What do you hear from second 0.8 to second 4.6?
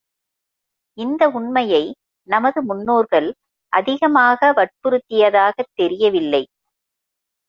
இந்த உண்மையை நமது முன்னோர்கள் அதிகமாக